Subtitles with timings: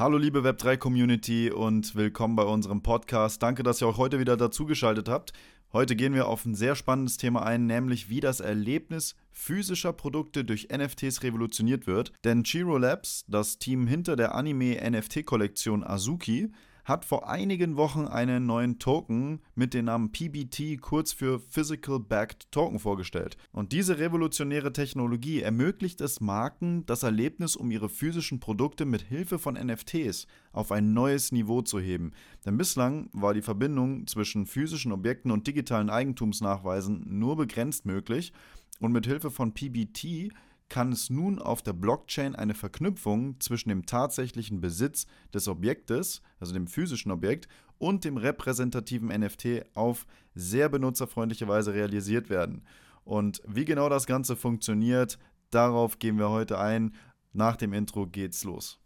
[0.00, 3.42] Hallo liebe Web3 Community und willkommen bei unserem Podcast.
[3.42, 5.34] Danke, dass ihr auch heute wieder dazugeschaltet habt.
[5.74, 10.42] Heute gehen wir auf ein sehr spannendes Thema ein, nämlich wie das Erlebnis physischer Produkte
[10.42, 12.14] durch NFTs revolutioniert wird.
[12.24, 16.50] Denn Chiro Labs, das Team hinter der Anime-NFT-Kollektion Azuki,
[16.90, 22.50] hat vor einigen Wochen einen neuen Token mit dem Namen PBT, kurz für Physical Backed
[22.50, 23.36] Token, vorgestellt.
[23.52, 29.38] Und diese revolutionäre Technologie ermöglicht es Marken, das Erlebnis um ihre physischen Produkte mit Hilfe
[29.38, 32.10] von NFTs auf ein neues Niveau zu heben.
[32.44, 38.32] Denn bislang war die Verbindung zwischen physischen Objekten und digitalen Eigentumsnachweisen nur begrenzt möglich
[38.80, 40.32] und mit Hilfe von PBT
[40.70, 46.54] kann es nun auf der Blockchain eine Verknüpfung zwischen dem tatsächlichen Besitz des Objektes, also
[46.54, 47.48] dem physischen Objekt,
[47.78, 52.62] und dem repräsentativen NFT auf sehr benutzerfreundliche Weise realisiert werden.
[53.04, 55.18] Und wie genau das Ganze funktioniert,
[55.50, 56.94] darauf gehen wir heute ein.
[57.32, 58.78] Nach dem Intro geht's los.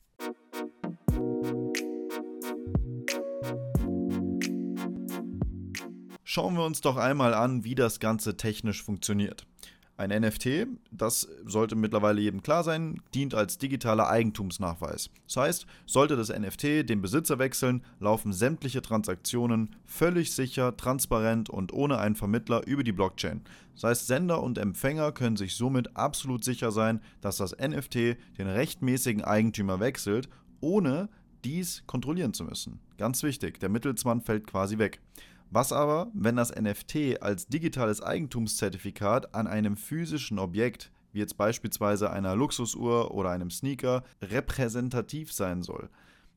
[6.22, 9.46] Schauen wir uns doch einmal an, wie das Ganze technisch funktioniert.
[9.96, 15.08] Ein NFT, das sollte mittlerweile jedem klar sein, dient als digitaler Eigentumsnachweis.
[15.26, 21.72] Das heißt, sollte das NFT den Besitzer wechseln, laufen sämtliche Transaktionen völlig sicher, transparent und
[21.72, 23.42] ohne einen Vermittler über die Blockchain.
[23.74, 27.94] Das heißt, Sender und Empfänger können sich somit absolut sicher sein, dass das NFT
[28.36, 30.28] den rechtmäßigen Eigentümer wechselt,
[30.60, 31.08] ohne
[31.44, 32.80] dies kontrollieren zu müssen.
[32.98, 35.00] Ganz wichtig, der Mittelsmann fällt quasi weg.
[35.54, 42.10] Was aber, wenn das NFT als digitales Eigentumszertifikat an einem physischen Objekt, wie jetzt beispielsweise
[42.10, 45.90] einer Luxusuhr oder einem Sneaker, repräsentativ sein soll?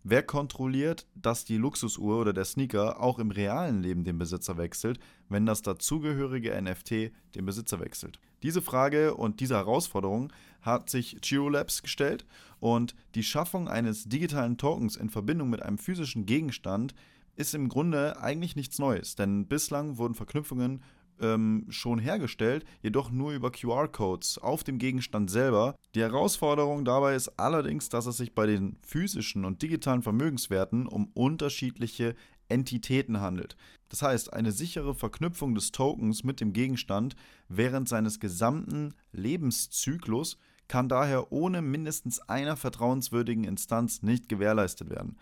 [0.04, 5.00] Wer kontrolliert, dass die Luxusuhr oder der Sneaker auch im realen Leben den Besitzer wechselt,
[5.30, 8.20] wenn das dazugehörige NFT den Besitzer wechselt?
[8.44, 12.28] Diese Frage und diese Herausforderung hat sich Labs gestellt
[12.60, 16.94] und die Schaffung eines digitalen Tokens in Verbindung mit einem physischen Gegenstand
[17.38, 20.84] ist im Grunde eigentlich nichts Neues, denn bislang wurden Verknüpfungen
[21.20, 25.76] ähm, schon hergestellt, jedoch nur über QR-Codes auf dem Gegenstand selber.
[25.96, 31.10] Die Herausforderung dabei ist allerdings, dass es sich bei den physischen und digitalen Vermögenswerten um
[31.14, 32.16] unterschiedliche
[32.50, 33.56] Entitäten handelt.
[33.90, 37.16] Das heißt, eine sichere Verknüpfung des Tokens mit dem Gegenstand
[37.50, 45.18] während seines gesamten Lebenszyklus kann daher ohne mindestens einer vertrauenswürdigen Instanz nicht gewährleistet werden.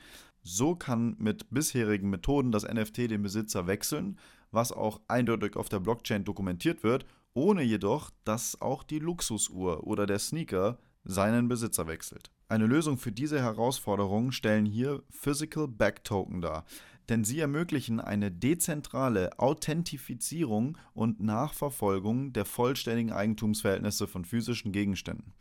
[0.47, 4.19] So kann mit bisherigen Methoden das NFT den Besitzer wechseln,
[4.51, 10.05] was auch eindeutig auf der Blockchain dokumentiert wird, ohne jedoch, dass auch die Luxusuhr oder
[10.05, 12.29] der Sneaker seinen Besitzer wechselt.
[12.47, 16.65] Eine Lösung für diese Herausforderung stellen hier Physical Back Token dar,
[17.09, 25.33] denn sie ermöglichen eine dezentrale Authentifizierung und Nachverfolgung der vollständigen Eigentumsverhältnisse von physischen Gegenständen.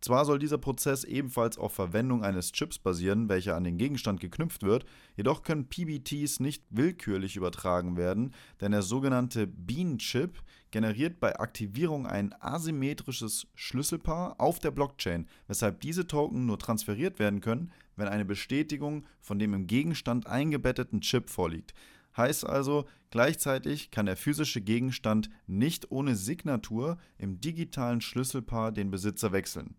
[0.00, 4.62] Zwar soll dieser Prozess ebenfalls auf Verwendung eines Chips basieren, welcher an den Gegenstand geknüpft
[4.62, 4.84] wird,
[5.16, 12.34] jedoch können PBTs nicht willkürlich übertragen werden, denn der sogenannte Bean-Chip generiert bei Aktivierung ein
[12.40, 19.06] asymmetrisches Schlüsselpaar auf der Blockchain, weshalb diese Token nur transferiert werden können, wenn eine Bestätigung
[19.20, 21.74] von dem im Gegenstand eingebetteten Chip vorliegt.
[22.16, 29.32] Heißt also, gleichzeitig kann der physische Gegenstand nicht ohne Signatur im digitalen Schlüsselpaar den Besitzer
[29.32, 29.74] wechseln.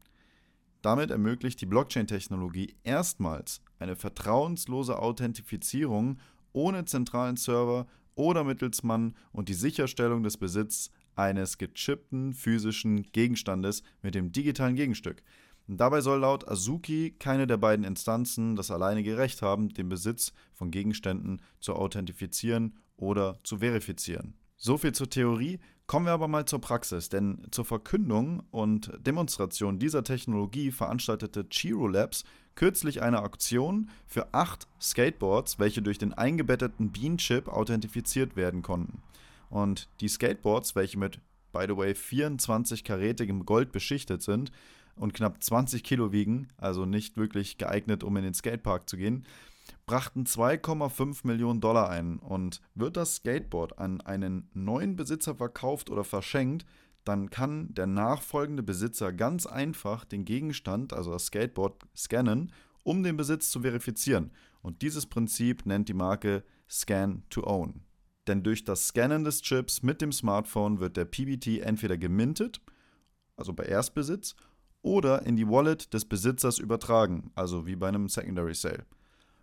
[0.82, 6.20] Damit ermöglicht die Blockchain-Technologie erstmals eine vertrauenslose Authentifizierung
[6.54, 14.16] ohne zentralen Server oder Mittelsmann und die Sicherstellung des Besitzes eines gechippten physischen Gegenstandes mit
[14.16, 15.24] dem digitalen Gegenstück.
[15.68, 20.70] Dabei soll laut Azuki keine der beiden Instanzen das alleinige Recht haben, den Besitz von
[20.70, 24.36] Gegenständen zu authentifizieren oder zu verifizieren.
[24.58, 25.60] So viel zur Theorie.
[25.88, 31.88] Kommen wir aber mal zur Praxis, denn zur Verkündung und Demonstration dieser Technologie veranstaltete Chiro
[31.88, 32.24] Labs
[32.56, 39.04] kürzlich eine Auktion für acht Skateboards, welche durch den eingebetteten Bean-Chip authentifiziert werden konnten.
[39.50, 41.20] Und die Skateboards, welche mit,
[41.52, 44.52] by the way, 24 karätigem Gold beschichtet sind
[44.96, 49.26] und knapp 20 Kilo wiegen, also nicht wirklich geeignet, um in den Skatepark zu gehen,
[49.86, 52.18] brachten 2,5 Millionen Dollar ein.
[52.20, 56.66] Und wird das Skateboard an einen neuen Besitzer verkauft oder verschenkt,
[57.04, 62.52] dann kann der nachfolgende Besitzer ganz einfach den Gegenstand, also das Skateboard, scannen,
[62.84, 64.32] um den Besitz zu verifizieren.
[64.62, 67.82] Und dieses Prinzip nennt die Marke Scan to Own.
[68.28, 72.60] Denn durch das Scannen des Chips mit dem Smartphone wird der PBT entweder gemintet,
[73.38, 74.36] also bei Erstbesitz,
[74.86, 78.86] oder in die Wallet des Besitzers übertragen, also wie bei einem Secondary Sale.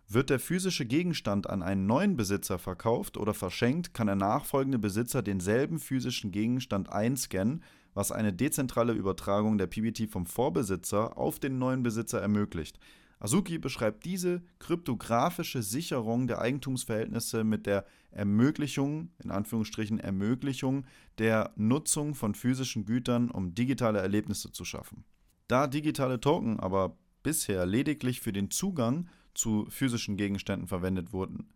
[0.07, 5.21] Wird der physische Gegenstand an einen neuen Besitzer verkauft oder verschenkt, kann der nachfolgende Besitzer
[5.21, 7.61] denselben physischen Gegenstand einscannen,
[7.93, 12.79] was eine dezentrale Übertragung der PBT vom Vorbesitzer auf den neuen Besitzer ermöglicht.
[13.19, 20.85] Azuki beschreibt diese kryptografische Sicherung der Eigentumsverhältnisse mit der Ermöglichung, in Anführungsstrichen Ermöglichung,
[21.17, 25.03] der Nutzung von physischen Gütern, um digitale Erlebnisse zu schaffen.
[25.47, 31.49] Da digitale Token aber bisher lediglich für den Zugang zu physischen Gegenständen verwendet wurden,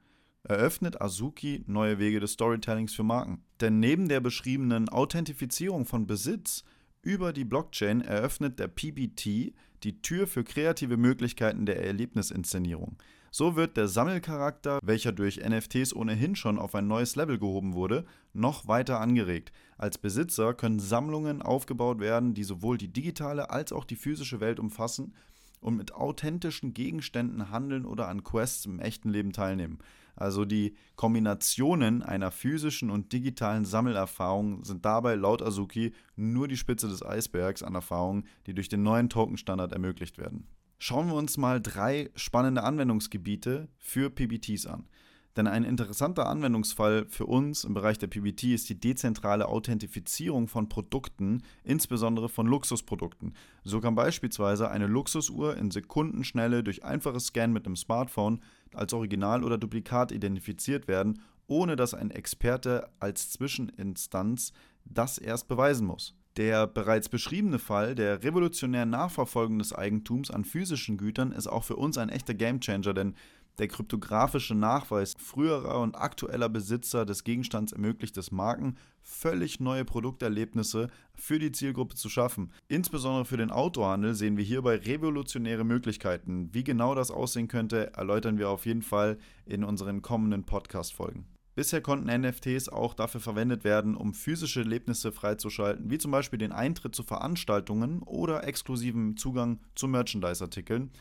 [0.43, 3.43] eröffnet Azuki neue Wege des Storytellings für Marken.
[3.59, 6.63] Denn neben der beschriebenen Authentifizierung von Besitz
[7.01, 9.53] über die Blockchain eröffnet der PBT
[9.83, 12.97] die Tür für kreative Möglichkeiten der Erlebnisinszenierung.
[13.37, 18.03] So wird der Sammelcharakter, welcher durch NFTs ohnehin schon auf ein neues Level gehoben wurde,
[18.33, 19.51] noch weiter angeregt.
[19.77, 24.59] Als Besitzer können Sammlungen aufgebaut werden, die sowohl die digitale als auch die physische Welt
[24.59, 25.13] umfassen
[25.59, 29.77] und mit authentischen Gegenständen handeln oder an Quests im echten Leben teilnehmen.
[30.15, 36.87] Also die Kombinationen einer physischen und digitalen Sammelerfahrung sind dabei laut Azuki nur die Spitze
[36.87, 40.47] des Eisbergs an Erfahrungen, die durch den neuen Token-Standard ermöglicht werden.
[40.79, 44.87] Schauen wir uns mal drei spannende Anwendungsgebiete für PBTs an.
[45.35, 50.69] Denn ein interessanter Anwendungsfall für uns im Bereich der PBT ist die dezentrale Authentifizierung von
[50.69, 53.33] Produkten, insbesondere von Luxusprodukten.
[53.63, 58.41] So kann beispielsweise eine Luxusuhr in Sekundenschnelle durch einfaches Scan mit dem Smartphone
[58.73, 64.53] als Original oder Duplikat identifiziert werden, ohne dass ein Experte als Zwischeninstanz
[64.85, 66.15] das erst beweisen muss.
[66.37, 71.75] Der bereits beschriebene Fall der revolutionären Nachverfolgung des Eigentums an physischen Gütern ist auch für
[71.75, 73.15] uns ein echter Gamechanger, denn
[73.57, 80.89] der kryptografische Nachweis früherer und aktueller Besitzer des Gegenstands ermöglicht es Marken, völlig neue Produkterlebnisse
[81.15, 82.51] für die Zielgruppe zu schaffen.
[82.67, 86.49] Insbesondere für den Autohandel sehen wir hierbei revolutionäre Möglichkeiten.
[86.53, 89.17] Wie genau das aussehen könnte, erläutern wir auf jeden Fall
[89.47, 91.25] in unseren kommenden Podcast-Folgen.
[91.57, 96.51] Bisher konnten NFTs auch dafür verwendet werden, um physische Erlebnisse freizuschalten, wie zum Beispiel den
[96.51, 100.91] Eintritt zu Veranstaltungen oder exklusiven Zugang zu Merchandise-Artikeln.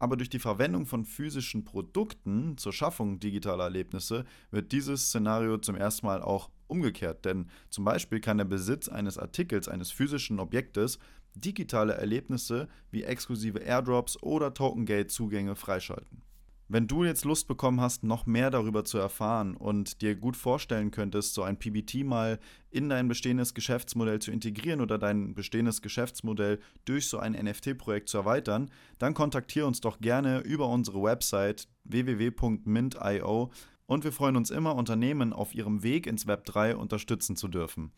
[0.00, 5.76] Aber durch die Verwendung von physischen Produkten zur Schaffung digitaler Erlebnisse wird dieses Szenario zum
[5.76, 7.24] ersten Mal auch umgekehrt.
[7.24, 10.98] Denn zum Beispiel kann der Besitz eines Artikels, eines physischen Objektes,
[11.36, 16.22] digitale Erlebnisse wie exklusive Airdrops oder Token-Gate-Zugänge freischalten.
[16.72, 20.92] Wenn du jetzt Lust bekommen hast, noch mehr darüber zu erfahren und dir gut vorstellen
[20.92, 22.38] könntest, so ein PBT mal
[22.70, 28.18] in dein bestehendes Geschäftsmodell zu integrieren oder dein bestehendes Geschäftsmodell durch so ein NFT-Projekt zu
[28.18, 28.70] erweitern,
[29.00, 33.50] dann kontaktiere uns doch gerne über unsere Website www.mint.io
[33.86, 37.90] und wir freuen uns immer, Unternehmen auf ihrem Weg ins Web 3 unterstützen zu dürfen.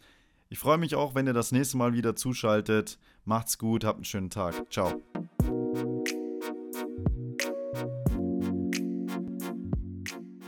[0.49, 2.99] Ich freue mich auch, wenn ihr das nächste Mal wieder zuschaltet.
[3.27, 4.73] Macht's gut, habt einen schönen Tag.
[4.73, 5.03] Ciao.